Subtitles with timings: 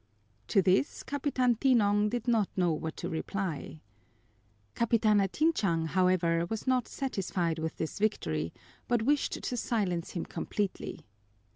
[0.47, 3.81] To this Capitan Tinong did not know what to reply.
[4.73, 8.51] Capitana Tinchang, however, was not satisfied with this victory,
[8.87, 11.05] but wished to silence him completely.